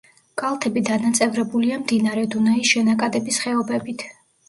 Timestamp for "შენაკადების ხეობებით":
2.75-4.09